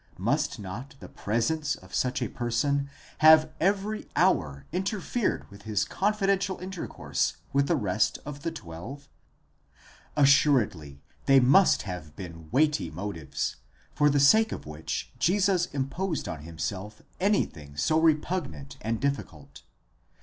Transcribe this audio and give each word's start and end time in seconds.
Must 0.17 0.57
not 0.57 0.95
the 0.99 1.07
presence 1.07 1.75
of 1.75 1.93
such 1.93 2.23
a 2.23 2.27
person 2.27 2.89
have 3.19 3.51
every 3.59 4.09
hour 4.15 4.65
interfered 4.71 5.47
with 5.51 5.61
his 5.61 5.85
confidential 5.85 6.57
intercourse 6.57 7.35
with 7.53 7.67
the 7.67 7.75
rest 7.75 8.17
of 8.25 8.41
the 8.41 8.49
twelve? 8.49 9.07
Assuredly 10.17 11.03
they 11.27 11.39
must 11.39 11.83
have 11.83 12.15
been 12.15 12.49
weighty 12.49 12.89
motives, 12.89 13.57
for 13.93 14.09
the 14.09 14.19
sake 14.19 14.51
of 14.51 14.65
which 14.65 15.11
Jesus 15.19 15.67
imposed 15.67 16.27
on 16.27 16.39
himself 16.41 17.03
anything 17.19 17.77
so 17.77 17.99
repugnant 17.99 18.77
and 18.81 18.99
difficult. 18.99 19.61